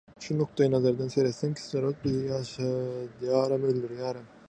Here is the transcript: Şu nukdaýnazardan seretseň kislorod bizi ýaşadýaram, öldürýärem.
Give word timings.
Şu 0.27 0.35
nukdaýnazardan 0.37 1.11
seretseň 1.17 1.53
kislorod 1.61 2.01
bizi 2.07 2.25
ýaşadýaram, 2.33 3.73
öldürýärem. 3.73 4.31